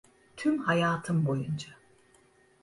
[0.37, 1.69] Tüm hayatım boyunca.